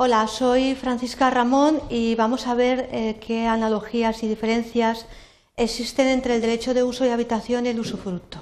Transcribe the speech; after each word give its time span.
Hola, 0.00 0.28
soy 0.28 0.76
Francisca 0.76 1.28
Ramón 1.28 1.80
y 1.90 2.14
vamos 2.14 2.46
a 2.46 2.54
ver 2.54 2.88
eh, 2.92 3.16
qué 3.20 3.48
analogías 3.48 4.22
y 4.22 4.28
diferencias 4.28 5.06
existen 5.56 6.06
entre 6.06 6.36
el 6.36 6.40
derecho 6.40 6.72
de 6.72 6.84
uso 6.84 7.04
y 7.04 7.08
habitación 7.08 7.66
y 7.66 7.70
el 7.70 7.80
usufructo. 7.80 8.38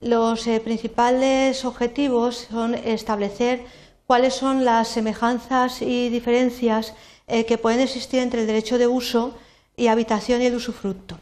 Los 0.00 0.46
eh, 0.46 0.60
principales 0.60 1.64
objetivos 1.64 2.48
son 2.50 2.74
establecer 2.74 3.64
cuáles 4.06 4.34
son 4.34 4.66
las 4.66 4.88
semejanzas 4.88 5.80
y 5.80 6.10
diferencias 6.10 6.92
eh, 7.28 7.46
que 7.46 7.56
pueden 7.56 7.80
existir 7.80 8.20
entre 8.20 8.42
el 8.42 8.46
derecho 8.46 8.76
de 8.76 8.86
uso 8.86 9.38
y 9.78 9.86
habitación 9.86 10.42
y 10.42 10.46
el 10.46 10.54
usufructo. 10.54 11.18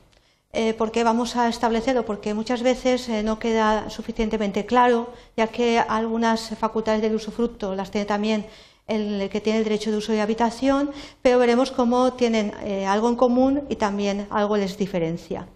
¿Por 0.76 0.92
qué 0.92 1.02
vamos 1.02 1.36
a 1.36 1.48
establecerlo? 1.48 2.04
Porque 2.04 2.34
muchas 2.34 2.62
veces 2.62 3.08
no 3.24 3.38
queda 3.38 3.88
suficientemente 3.88 4.66
claro, 4.66 5.10
ya 5.34 5.46
que 5.46 5.78
algunas 5.78 6.50
facultades 6.58 7.00
del 7.00 7.14
usufructo 7.14 7.74
las 7.74 7.90
tiene 7.90 8.04
también 8.04 8.44
el 8.86 9.28
que 9.30 9.40
tiene 9.40 9.58
el 9.58 9.64
derecho 9.64 9.90
de 9.90 9.96
uso 9.96 10.14
y 10.14 10.18
habitación, 10.18 10.90
pero 11.22 11.38
veremos 11.38 11.70
cómo 11.70 12.12
tienen 12.14 12.52
eh, 12.62 12.86
algo 12.86 13.08
en 13.08 13.16
común 13.16 13.62
y 13.68 13.76
también 13.76 14.26
algo 14.30 14.56
les 14.56 14.76
diferencia. 14.76 15.46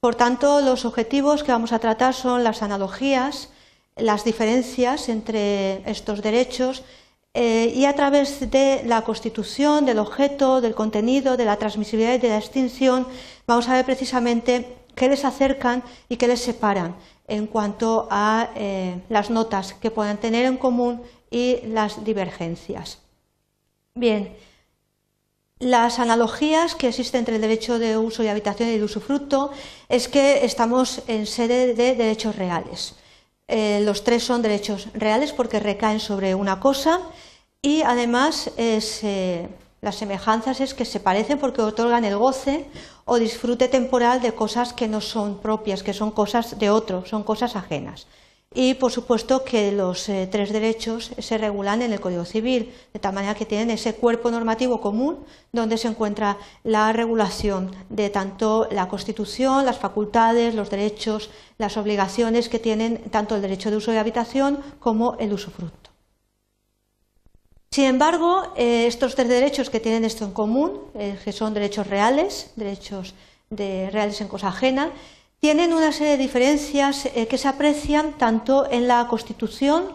Por 0.00 0.14
tanto, 0.14 0.60
los 0.60 0.84
objetivos 0.84 1.42
que 1.42 1.52
vamos 1.52 1.72
a 1.72 1.78
tratar 1.78 2.14
son 2.14 2.42
las 2.42 2.62
analogías, 2.62 3.50
las 3.96 4.24
diferencias 4.24 5.08
entre 5.08 5.82
estos 5.90 6.22
derechos 6.22 6.84
eh, 7.34 7.72
y 7.76 7.84
a 7.84 7.94
través 7.94 8.50
de 8.50 8.82
la 8.86 9.02
constitución, 9.02 9.84
del 9.84 9.98
objeto, 9.98 10.60
del 10.60 10.74
contenido, 10.74 11.36
de 11.36 11.44
la 11.44 11.56
transmisibilidad 11.56 12.14
y 12.14 12.18
de 12.18 12.30
la 12.30 12.38
extinción, 12.38 13.06
vamos 13.46 13.68
a 13.68 13.74
ver 13.74 13.84
precisamente 13.84 14.78
qué 14.96 15.08
les 15.08 15.24
acercan 15.24 15.84
y 16.08 16.16
qué 16.16 16.26
les 16.26 16.40
separan 16.40 16.96
en 17.28 17.46
cuanto 17.46 18.08
a 18.10 18.50
eh, 18.56 19.00
las 19.08 19.30
notas 19.30 19.74
que 19.74 19.92
puedan 19.92 20.16
tener 20.16 20.44
en 20.46 20.56
común 20.56 21.02
y 21.30 21.60
las 21.66 22.04
divergencias. 22.04 22.98
Bien, 23.94 24.36
las 25.60 25.98
analogías 25.98 26.74
que 26.74 26.88
existen 26.88 27.20
entre 27.20 27.36
el 27.36 27.42
derecho 27.42 27.78
de 27.78 27.98
uso 27.98 28.22
y 28.22 28.28
habitación 28.28 28.70
y 28.70 28.74
el 28.74 28.82
usufructo 28.82 29.50
es 29.88 30.08
que 30.08 30.44
estamos 30.44 31.02
en 31.06 31.26
sede 31.26 31.74
de 31.74 31.94
derechos 31.94 32.36
reales. 32.36 32.94
Eh, 33.46 33.82
los 33.84 34.02
tres 34.04 34.22
son 34.24 34.42
derechos 34.42 34.88
reales 34.94 35.32
porque 35.32 35.60
recaen 35.60 36.00
sobre 36.00 36.34
una 36.34 36.60
cosa 36.60 37.00
y 37.60 37.82
además 37.82 38.50
eh, 38.56 39.48
las 39.82 39.96
semejanzas 39.96 40.60
es 40.60 40.72
que 40.72 40.84
se 40.84 41.00
parecen 41.00 41.38
porque 41.38 41.60
otorgan 41.60 42.04
el 42.04 42.16
goce 42.16 42.66
o 43.04 43.18
disfrute 43.18 43.68
temporal 43.68 44.22
de 44.22 44.32
cosas 44.32 44.72
que 44.72 44.88
no 44.88 45.00
son 45.00 45.40
propias, 45.40 45.82
que 45.82 45.92
son 45.92 46.10
cosas 46.10 46.58
de 46.58 46.70
otro, 46.70 47.04
son 47.04 47.22
cosas 47.22 47.56
ajenas. 47.56 48.06
Y 48.52 48.74
por 48.74 48.90
supuesto 48.90 49.44
que 49.44 49.70
los 49.70 50.08
eh, 50.08 50.28
tres 50.28 50.52
derechos 50.52 51.12
se 51.16 51.38
regulan 51.38 51.82
en 51.82 51.92
el 51.92 52.00
Código 52.00 52.24
Civil, 52.24 52.74
de 52.92 52.98
tal 52.98 53.14
manera 53.14 53.36
que 53.36 53.46
tienen 53.46 53.70
ese 53.70 53.94
cuerpo 53.94 54.28
normativo 54.32 54.80
común 54.80 55.20
donde 55.52 55.78
se 55.78 55.86
encuentra 55.86 56.36
la 56.64 56.92
regulación 56.92 57.70
de 57.90 58.10
tanto 58.10 58.66
la 58.72 58.88
Constitución, 58.88 59.64
las 59.64 59.78
facultades, 59.78 60.56
los 60.56 60.68
derechos, 60.68 61.30
las 61.58 61.76
obligaciones 61.76 62.48
que 62.48 62.58
tienen 62.58 62.98
tanto 63.10 63.36
el 63.36 63.42
derecho 63.42 63.70
de 63.70 63.76
uso 63.76 63.92
y 63.92 63.98
habitación 63.98 64.58
como 64.80 65.14
el 65.20 65.32
usufructo. 65.32 65.90
Sin 67.70 67.84
embargo, 67.84 68.52
eh, 68.56 68.88
estos 68.88 69.14
tres 69.14 69.28
derechos 69.28 69.70
que 69.70 69.78
tienen 69.78 70.04
esto 70.04 70.24
en 70.24 70.32
común, 70.32 70.72
eh, 70.94 71.16
que 71.24 71.30
son 71.30 71.54
derechos 71.54 71.86
reales, 71.86 72.50
derechos 72.56 73.14
de, 73.48 73.90
reales 73.90 74.20
en 74.20 74.26
cosa 74.26 74.48
ajena, 74.48 74.90
tienen 75.40 75.72
una 75.72 75.92
serie 75.92 76.12
de 76.12 76.22
diferencias 76.22 77.06
eh, 77.06 77.26
que 77.26 77.38
se 77.38 77.48
aprecian 77.48 78.12
tanto 78.18 78.70
en 78.70 78.86
la 78.86 79.06
Constitución 79.08 79.88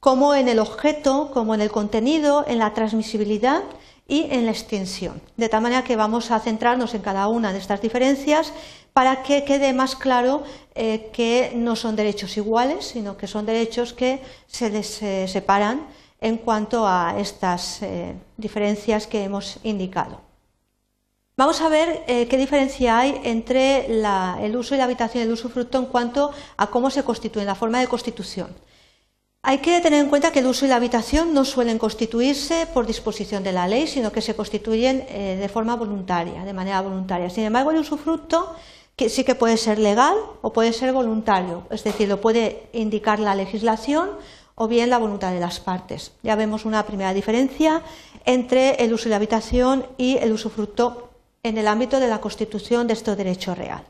como 0.00 0.34
en 0.34 0.48
el 0.48 0.58
objeto, 0.58 1.30
como 1.32 1.54
en 1.54 1.60
el 1.60 1.70
contenido, 1.70 2.44
en 2.46 2.58
la 2.58 2.72
transmisibilidad 2.72 3.62
y 4.08 4.26
en 4.30 4.46
la 4.46 4.52
extensión. 4.52 5.20
De 5.36 5.48
tal 5.48 5.62
manera 5.62 5.84
que 5.84 5.96
vamos 5.96 6.30
a 6.30 6.40
centrarnos 6.40 6.94
en 6.94 7.02
cada 7.02 7.28
una 7.28 7.52
de 7.52 7.58
estas 7.58 7.80
diferencias 7.80 8.52
para 8.92 9.22
que 9.22 9.44
quede 9.44 9.72
más 9.72 9.94
claro 9.94 10.42
que 10.74 11.52
no 11.54 11.76
son 11.76 11.94
derechos 11.94 12.36
iguales, 12.36 12.84
sino 12.84 13.16
que 13.16 13.28
son 13.28 13.46
derechos 13.46 13.92
que 13.92 14.20
se 14.48 14.70
les 14.70 15.00
separan 15.30 15.86
en 16.22 16.38
cuanto 16.38 16.86
a 16.86 17.16
estas 17.18 17.82
eh, 17.82 18.14
diferencias 18.36 19.06
que 19.08 19.24
hemos 19.24 19.58
indicado. 19.64 20.31
Vamos 21.42 21.60
a 21.60 21.68
ver 21.68 22.04
eh, 22.06 22.28
qué 22.28 22.36
diferencia 22.36 23.00
hay 23.00 23.20
entre 23.24 23.86
el 23.86 24.56
uso 24.56 24.76
y 24.76 24.78
la 24.78 24.84
habitación 24.84 25.24
y 25.24 25.26
el 25.26 25.32
usufructo 25.32 25.76
en 25.76 25.86
cuanto 25.86 26.30
a 26.56 26.68
cómo 26.68 26.88
se 26.88 27.02
constituyen, 27.02 27.48
la 27.48 27.56
forma 27.56 27.80
de 27.80 27.88
constitución. 27.88 28.54
Hay 29.42 29.58
que 29.58 29.80
tener 29.80 30.04
en 30.04 30.08
cuenta 30.08 30.30
que 30.30 30.38
el 30.38 30.46
uso 30.46 30.66
y 30.66 30.68
la 30.68 30.76
habitación 30.76 31.34
no 31.34 31.44
suelen 31.44 31.78
constituirse 31.78 32.68
por 32.72 32.86
disposición 32.86 33.42
de 33.42 33.50
la 33.50 33.66
ley, 33.66 33.88
sino 33.88 34.12
que 34.12 34.20
se 34.20 34.36
constituyen 34.36 35.04
eh, 35.08 35.36
de 35.36 35.48
forma 35.48 35.74
voluntaria, 35.74 36.44
de 36.44 36.52
manera 36.52 36.80
voluntaria. 36.80 37.28
Sin 37.28 37.42
embargo, 37.42 37.72
el 37.72 37.78
usufructo 37.78 38.54
que 38.94 39.08
sí 39.08 39.24
que 39.24 39.34
puede 39.34 39.56
ser 39.56 39.80
legal 39.80 40.14
o 40.42 40.52
puede 40.52 40.72
ser 40.72 40.92
voluntario, 40.92 41.66
es 41.70 41.82
decir, 41.82 42.06
lo 42.06 42.20
puede 42.20 42.68
indicar 42.72 43.18
la 43.18 43.34
legislación 43.34 44.10
o 44.54 44.68
bien 44.68 44.90
la 44.90 44.98
voluntad 44.98 45.32
de 45.32 45.40
las 45.40 45.58
partes. 45.58 46.12
Ya 46.22 46.36
vemos 46.36 46.64
una 46.64 46.86
primera 46.86 47.12
diferencia 47.12 47.82
entre 48.26 48.76
el 48.76 48.94
uso 48.94 49.08
y 49.08 49.10
la 49.10 49.16
habitación 49.16 49.86
y 49.98 50.18
el 50.18 50.30
usufructo 50.30 51.08
en 51.42 51.58
el 51.58 51.66
ámbito 51.66 51.98
de 51.98 52.08
la 52.08 52.20
constitución 52.20 52.86
de 52.86 52.92
este 52.92 53.16
derecho 53.16 53.54
real. 53.54 53.84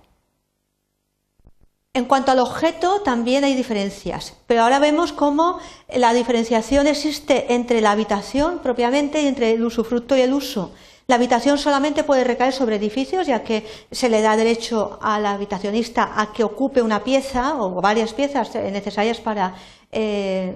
En 1.94 2.06
cuanto 2.06 2.32
al 2.32 2.38
objeto, 2.38 3.02
también 3.02 3.44
hay 3.44 3.54
diferencias, 3.54 4.34
pero 4.46 4.62
ahora 4.62 4.78
vemos 4.78 5.12
cómo 5.12 5.58
la 5.94 6.14
diferenciación 6.14 6.86
existe 6.86 7.52
entre 7.52 7.82
la 7.82 7.90
habitación 7.90 8.60
propiamente 8.60 9.20
y 9.20 9.26
entre 9.26 9.52
el 9.52 9.62
usufructo 9.62 10.16
y 10.16 10.22
el 10.22 10.32
uso. 10.32 10.72
La 11.06 11.16
habitación 11.16 11.58
solamente 11.58 12.04
puede 12.04 12.24
recaer 12.24 12.54
sobre 12.54 12.76
edificios, 12.76 13.26
ya 13.26 13.42
que 13.42 13.66
se 13.90 14.08
le 14.08 14.22
da 14.22 14.36
derecho 14.36 14.98
al 15.02 15.26
habitacionista 15.26 16.12
a 16.16 16.32
que 16.32 16.44
ocupe 16.44 16.80
una 16.80 17.04
pieza 17.04 17.56
o 17.62 17.82
varias 17.82 18.14
piezas 18.14 18.54
necesarias 18.54 19.20
para 19.20 19.54
eh, 19.90 20.54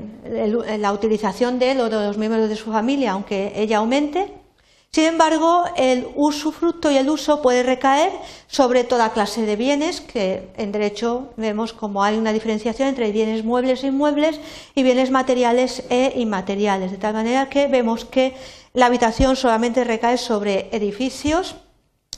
la 0.79 0.93
utilización 0.95 1.59
de 1.59 1.73
él 1.73 1.81
o 1.81 1.91
de 1.91 2.06
los 2.06 2.17
miembros 2.17 2.49
de 2.49 2.56
su 2.56 2.73
familia, 2.73 3.12
aunque 3.12 3.53
ella 3.55 3.77
aumente. 3.77 4.46
Sin 4.93 5.05
embargo, 5.05 5.65
el 5.77 6.09
usufructo 6.15 6.91
y 6.91 6.97
el 6.97 7.11
uso 7.11 7.43
puede 7.43 7.63
recaer 7.63 8.13
sobre 8.47 8.83
toda 8.83 9.13
clase 9.13 9.43
de 9.43 9.57
bienes, 9.57 10.01
que 10.01 10.49
en 10.57 10.73
derecho 10.73 11.35
vemos 11.37 11.75
como 11.75 12.03
hay 12.03 12.17
una 12.17 12.33
diferenciación 12.33 12.89
entre 12.89 13.13
bienes 13.13 13.45
muebles 13.45 13.85
e 13.85 13.89
inmuebles 13.89 14.41
y 14.75 14.83
bienes 14.83 15.11
materiales 15.11 15.85
e 15.91 16.15
inmateriales, 16.17 16.91
de 16.93 16.97
tal 16.97 17.13
manera 17.13 17.51
que 17.51 17.69
vemos 17.69 18.07
que 18.07 18.35
la 18.73 18.87
habitación 18.87 19.37
solamente 19.37 19.85
recae 19.85 20.17
sobre 20.17 20.71
edificios 20.73 21.57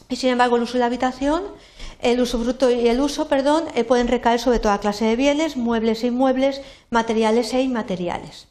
y, 0.09 0.17
sin 0.17 0.31
embargo, 0.31 0.57
el 0.57 0.63
uso 0.63 0.75
de 0.75 0.81
la 0.81 0.87
habitación 0.87 1.43
el 2.01 2.21
usufructo 2.21 2.71
y 2.71 2.89
el 2.89 3.01
uso, 3.01 3.29
perdón, 3.29 3.65
eh, 3.75 3.85
pueden 3.85 4.09
recaer 4.09 4.39
sobre 4.39 4.61
toda 4.61 4.79
clase 4.79 5.05
de 5.05 5.17
bienes, 5.17 5.57
muebles 5.57 6.05
e 6.05 6.09
inmuebles, 6.09 6.61
materiales 6.91 7.53
e 7.55 7.63
inmateriales. 7.63 8.47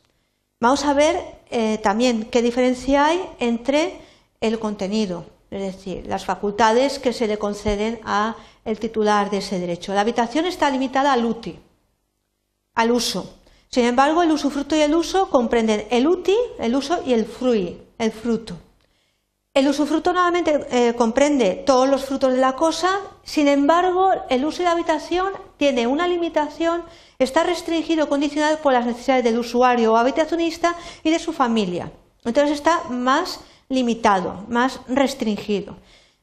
Vamos 0.60 0.86
a 0.86 0.94
ver 0.94 1.16
eh, 1.50 1.78
también 1.82 2.26
qué 2.26 2.42
diferencia 2.42 3.06
hay 3.06 3.22
entre 3.40 4.02
el 4.42 4.60
contenido, 4.60 5.26
es 5.50 5.62
decir, 5.62 6.06
las 6.08 6.26
facultades 6.26 7.00
que 7.00 7.14
se 7.14 7.28
le 7.28 7.38
conceden 7.38 8.00
al 8.04 8.36
titular 8.80 9.30
de 9.30 9.38
ese 9.38 9.60
derecho. 9.60 9.94
La 9.94 10.02
habitación 10.02 10.46
está 10.46 10.70
limitada 10.70 11.14
al 11.14 11.26
UTI, 11.26 11.60
al 12.76 12.92
uso. 12.92 13.34
Sin 13.70 13.86
embargo, 13.86 14.24
el 14.24 14.32
usufructo 14.32 14.76
y 14.76 14.82
el 14.82 14.96
uso 14.96 15.30
comprenden 15.30 15.88
el 15.90 16.08
UTI, 16.08 16.38
el 16.60 16.76
uso 16.76 17.02
y 17.06 17.14
el 17.14 17.26
frui, 17.26 17.82
el 17.98 18.12
fruto. 18.12 18.58
El 19.54 19.68
usufructo 19.68 20.14
nuevamente 20.14 20.68
eh, 20.70 20.94
comprende 20.94 21.64
todos 21.66 21.90
los 21.90 22.06
frutos 22.06 22.32
de 22.32 22.38
la 22.38 22.56
cosa, 22.56 23.00
sin 23.24 23.48
embargo, 23.48 24.12
el 24.30 24.46
uso 24.46 24.62
y 24.62 24.66
la 24.66 24.72
habitación 24.72 25.34
tiene 25.58 25.88
una 25.88 26.08
limitación, 26.08 26.84
está 27.18 27.42
restringido, 27.42 28.08
condicionado 28.08 28.60
por 28.60 28.74
las 28.74 28.86
necesidades 28.86 29.24
del 29.24 29.40
usuario 29.40 29.94
o 29.94 29.98
habitacionista 29.98 30.76
y 31.04 31.10
de 31.10 31.18
su 31.18 31.34
familia. 31.34 31.92
Entonces 32.24 32.52
está 32.52 32.84
más 32.90 33.40
limitado, 33.70 34.46
más 34.48 34.80
restringido. 34.88 35.76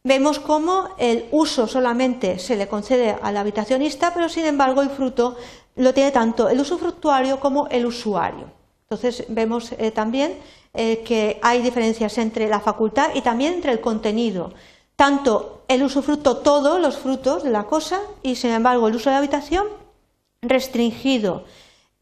Vemos 0.03 0.39
cómo 0.39 0.91
el 0.99 1.27
uso 1.31 1.67
solamente 1.67 2.39
se 2.39 2.57
le 2.57 2.69
concede 2.69 3.17
al 3.23 3.37
habitacionista, 3.37 4.13
pero 4.13 4.29
sin 4.29 4.45
embargo 4.45 4.83
el 4.83 4.91
fruto 4.91 5.37
lo 5.77 5.95
tiene 5.95 6.11
tanto 6.11 6.49
el 6.49 6.61
usufructuario 6.61 7.41
como 7.41 7.69
el 7.69 7.87
usuario. 7.87 8.51
Entonces 8.83 9.25
vemos 9.29 9.73
eh, 9.73 9.91
también 9.91 10.39
eh, 10.75 11.03
que 11.05 11.39
hay 11.43 11.63
diferencias 11.63 12.19
entre 12.19 12.49
la 12.49 12.61
facultad 12.61 13.15
y 13.15 13.23
también 13.23 13.55
entre 13.55 13.73
el 13.73 13.81
contenido. 13.81 14.53
Tanto 14.95 15.63
el 15.69 15.83
usufructo, 15.83 16.37
todos 16.39 16.81
los 16.81 16.99
frutos 16.99 17.43
de 17.43 17.51
la 17.51 17.65
cosa, 17.65 18.01
y 18.23 18.37
sin 18.37 18.51
embargo 18.51 18.87
el 18.89 18.97
uso 18.97 19.09
de 19.09 19.15
la 19.15 19.19
habitación 19.19 19.67
restringido. 20.43 21.45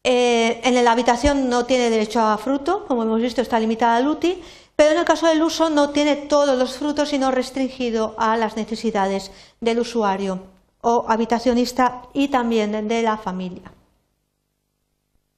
Eh, 0.03 0.59
en 0.65 0.83
la 0.83 0.91
habitación 0.91 1.49
no 1.49 1.65
tiene 1.65 1.89
derecho 1.89 2.19
a 2.19 2.37
fruto, 2.37 2.85
como 2.85 3.03
hemos 3.03 3.21
visto 3.21 3.41
está 3.41 3.59
limitada 3.59 3.95
al 3.95 4.07
UTI, 4.07 4.41
pero 4.75 4.91
en 4.91 4.99
el 4.99 5.05
caso 5.05 5.27
del 5.27 5.43
uso 5.43 5.69
no 5.69 5.91
tiene 5.91 6.15
todos 6.15 6.57
los 6.57 6.77
frutos, 6.77 7.09
sino 7.09 7.31
restringido 7.31 8.15
a 8.17 8.37
las 8.37 8.55
necesidades 8.55 9.31
del 9.61 9.79
usuario 9.79 10.41
o 10.81 11.05
habitacionista 11.07 12.03
y 12.13 12.27
también 12.27 12.87
de 12.87 13.01
la 13.01 13.17
familia. 13.17 13.71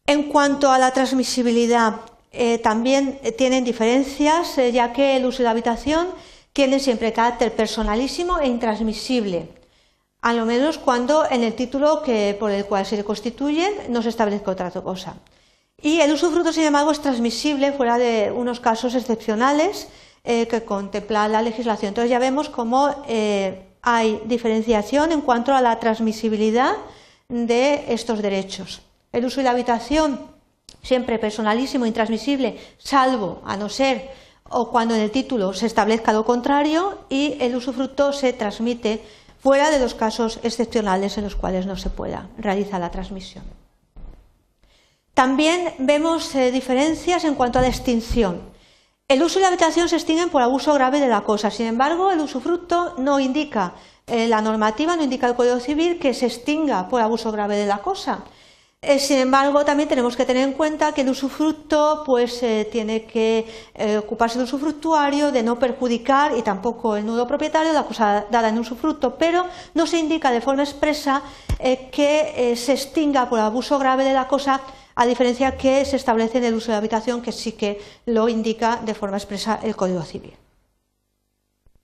En 0.08 0.24
cuanto 0.24 0.72
a 0.72 0.78
la 0.78 0.92
transmisibilidad 0.92 2.02
eh, 2.32 2.60
también 2.60 3.20
tienen 3.38 3.64
diferencias, 3.64 4.56
ya 4.72 4.94
que 4.94 5.18
el 5.18 5.26
uso 5.26 5.40
de 5.40 5.46
la 5.46 5.52
habitación 5.52 6.08
tiene 6.54 6.80
siempre 6.80 7.12
carácter 7.12 7.54
personalísimo 7.56 8.40
e 8.40 8.48
intransmisible, 8.48 9.50
a 10.22 10.34
lo 10.34 10.46
menos 10.46 10.78
cuando 10.78 11.30
en 11.30 11.44
el 11.44 11.54
título 11.54 12.02
que, 12.02 12.36
por 12.40 12.50
el 12.52 12.66
cual 12.66 12.86
se 12.86 12.98
le 12.98 13.04
constituyen 13.04 13.74
no 13.90 14.02
se 14.02 14.10
establezca 14.10 14.52
otra 14.52 14.72
cosa. 14.72 15.18
Y 15.82 16.00
el 16.00 16.12
usufructo, 16.12 16.52
sin 16.52 16.64
embargo, 16.64 16.92
es 16.92 17.02
transmisible 17.02 17.72
fuera 17.74 17.98
de 17.98 18.32
unos 18.36 18.60
casos 18.60 18.96
excepcionales 18.96 19.88
que 20.24 20.64
contempla 20.66 21.28
la 21.28 21.42
legislación. 21.42 21.90
Entonces 21.90 22.10
ya 22.10 22.18
vemos 22.18 22.50
cómo 22.50 22.96
hay 23.82 24.22
diferenciación 24.26 25.12
en 25.12 25.22
cuanto 25.22 25.54
a 25.54 25.62
la 25.62 25.80
transmisibilidad 25.80 26.74
de 27.30 27.86
estos 27.94 28.22
derechos. 28.22 28.82
El 29.12 29.26
uso 29.26 29.42
y 29.42 29.44
la 29.44 29.52
habitación, 29.52 30.20
siempre 30.82 31.20
personalísimo, 31.20 31.86
intransmisible, 31.86 32.58
salvo 32.80 33.42
a 33.46 33.56
no 33.56 33.70
ser 33.70 34.10
o 34.50 34.72
cuando 34.72 34.96
en 34.96 35.02
el 35.02 35.12
título 35.12 35.54
se 35.54 35.68
establezca 35.68 36.14
lo 36.14 36.26
contrario 36.26 37.00
y 37.10 37.38
el 37.40 37.56
usufructo 37.56 38.14
se 38.14 38.34
transmite 38.34 39.04
fuera 39.40 39.70
de 39.70 39.80
los 39.80 39.94
casos 39.94 40.40
excepcionales 40.44 41.18
en 41.18 41.24
los 41.24 41.36
cuales 41.36 41.66
no 41.68 41.78
se 41.78 41.90
pueda 41.90 42.30
realizar 42.38 42.80
la 42.80 42.92
transmisión. 42.92 43.44
También 45.16 45.74
vemos 45.78 46.36
eh, 46.36 46.52
diferencias 46.52 47.24
en 47.24 47.36
cuanto 47.36 47.58
a 47.58 47.62
la 47.62 47.70
extinción. 47.70 48.42
El 49.08 49.24
uso 49.24 49.40
y 49.40 49.44
la 49.44 49.48
habitación 49.48 49.88
se 49.88 49.96
extinguen 49.96 50.30
por 50.30 50.42
abuso 50.42 50.74
grave 50.74 51.00
de 51.00 51.08
la 51.08 51.22
cosa. 51.22 51.50
Sin 51.52 51.68
embargo, 51.68 52.12
el 52.12 52.20
usufructo 52.20 52.96
no 52.98 53.22
indica, 53.22 53.76
eh, 54.08 54.28
la 54.28 54.42
normativa 54.42 54.98
no 54.98 55.04
indica 55.04 55.28
el 55.28 55.36
Código 55.36 55.62
Civil 55.62 56.00
que 56.00 56.14
se 56.14 56.26
extinga 56.26 56.90
por 56.90 57.00
abuso 57.00 57.32
grave 57.32 57.56
de 57.56 57.66
la 57.66 57.78
cosa. 57.78 58.26
Eh, 58.82 59.00
sin 59.00 59.20
embargo, 59.20 59.64
también 59.64 59.88
tenemos 59.88 60.18
que 60.18 60.26
tener 60.26 60.44
en 60.44 60.52
cuenta 60.52 60.92
que 60.92 61.02
el 61.02 61.10
usufructo 61.10 62.04
pues, 62.06 62.44
tiene 62.70 63.06
que 63.06 63.46
ocuparse 63.98 64.38
del 64.38 64.44
usufructuario, 64.44 65.32
de 65.32 65.44
no 65.44 65.58
perjudicar 65.58 66.38
y 66.38 66.42
tampoco 66.42 66.98
el 66.98 67.06
nudo 67.06 67.26
propietario 67.26 67.72
la 67.72 67.84
cosa 67.84 68.26
dada 68.30 68.50
en 68.50 68.60
usufructo, 68.60 69.16
pero 69.16 69.46
no 69.76 69.88
se 69.88 69.98
indica 69.98 70.30
de 70.30 70.42
forma 70.42 70.64
expresa 70.64 71.22
que 71.58 72.54
se 72.58 72.74
extinga 72.74 73.30
por 73.30 73.40
abuso 73.40 73.80
grave 73.80 74.04
de 74.04 74.14
la 74.14 74.28
cosa 74.28 74.62
a 74.96 75.06
diferencia 75.06 75.58
que 75.58 75.84
se 75.84 75.98
establece 75.98 76.38
en 76.38 76.46
el 76.46 76.56
uso 76.56 76.72
de 76.72 76.78
habitación, 76.78 77.22
que 77.22 77.32
sí 77.32 77.52
que 77.52 77.82
lo 78.06 78.30
indica 78.30 78.78
de 78.78 78.94
forma 78.94 79.18
expresa 79.18 79.60
el 79.62 79.76
Código 79.76 80.04
Civil. 80.04 80.34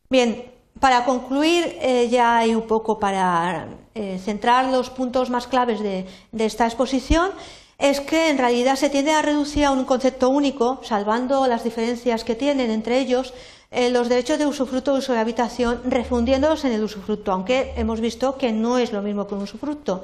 Bien, 0.10 0.52
para 0.80 1.06
concluir, 1.06 1.78
eh, 1.82 2.08
ya 2.10 2.38
hay 2.38 2.56
un 2.56 2.64
poco 2.64 3.00
para 3.00 3.68
eh, 3.94 4.20
centrar 4.24 4.66
los 4.66 4.90
puntos 4.90 5.30
más 5.30 5.48
claves 5.48 5.82
de, 5.82 6.06
esta 6.38 6.66
exposición, 6.66 7.32
es 7.78 8.00
que 8.00 8.30
en 8.30 8.38
realidad 8.38 8.76
se 8.76 8.90
tiende 8.90 9.12
a 9.12 9.22
reducir 9.22 9.66
a 9.66 9.72
un 9.72 9.86
concepto 9.86 10.30
único, 10.30 10.80
salvando 10.84 11.48
las 11.48 11.64
diferencias 11.64 12.24
que 12.24 12.36
tienen 12.36 12.72
entre 12.72 13.00
ellos, 13.00 13.34
eh, 13.72 13.90
los 13.90 14.08
derechos 14.08 14.38
de 14.38 14.46
usufructo 14.46 14.96
y 14.96 15.00
uso 15.00 15.14
de 15.14 15.20
habitación, 15.20 15.82
refundiéndolos 15.86 16.64
en 16.66 16.74
el 16.74 16.84
usufructo, 16.84 17.32
aunque 17.32 17.74
hemos 17.76 18.00
visto 18.00 18.38
que 18.38 18.52
no 18.52 18.78
es 18.78 18.92
lo 18.92 19.02
mismo 19.02 19.28
que 19.28 19.36
un 19.36 19.44
usufructo 19.44 20.04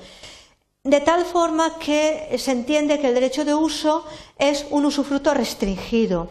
de 0.87 1.01
tal 1.01 1.25
forma 1.25 1.77
que 1.79 2.35
se 2.37 2.51
entiende 2.51 2.99
que 2.99 3.09
el 3.09 3.13
derecho 3.13 3.43
de 3.43 3.53
uso 3.53 4.05
es 4.39 4.65
un 4.69 4.85
usufructo 4.85 5.33
restringido 5.33 6.29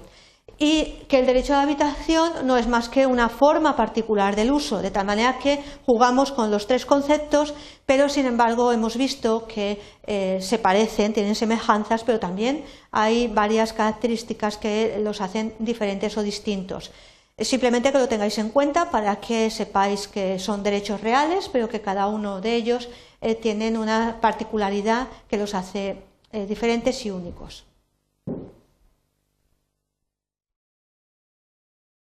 y 0.58 1.05
que 1.08 1.19
el 1.19 1.26
derecho 1.26 1.53
de 1.53 1.58
habitación 1.58 2.47
no 2.47 2.56
es 2.56 2.67
más 2.67 2.88
que 2.88 3.05
una 3.05 3.29
forma 3.29 3.76
particular 3.76 4.35
del 4.35 4.50
uso, 4.50 4.81
de 4.81 4.91
tal 4.91 5.05
manera 5.05 5.38
que 5.38 5.62
jugamos 5.85 6.32
con 6.32 6.50
los 6.50 6.67
tres 6.67 6.87
conceptos, 6.87 7.53
pero 7.85 8.08
sin 8.08 8.25
embargo 8.25 8.73
hemos 8.73 8.97
visto 8.97 9.47
que 9.47 9.79
eh, 10.06 10.38
se 10.41 10.58
parecen, 10.58 11.12
tienen 11.12 11.35
semejanzas, 11.35 12.05
pero 12.05 12.19
también 12.19 12.64
hay 12.91 13.29
varias 13.29 13.75
características 13.75 14.56
que 14.56 14.99
los 15.03 15.20
hacen 15.20 15.55
diferentes 15.58 16.17
o 16.17 16.23
distintos. 16.23 16.91
Simplemente 17.38 17.93
que 17.93 17.99
lo 17.99 18.08
tengáis 18.08 18.38
en 18.38 18.49
cuenta 18.49 18.91
para 18.91 19.17
que 19.17 19.50
sepáis 19.50 20.08
que 20.08 20.38
son 20.38 20.62
derechos 20.62 21.03
reales, 21.03 21.50
pero 21.53 21.69
que 21.69 21.82
cada 21.82 22.06
uno 22.06 22.41
de 22.41 22.55
ellos 22.55 22.88
eh, 23.26 23.34
tienen 23.34 23.76
una 23.76 24.20
particularidad 24.20 25.08
que 25.28 25.37
los 25.37 25.52
hace 25.55 25.96
eh, 26.31 26.46
diferentes 26.46 27.05
y 27.06 27.11
únicos. 27.11 27.64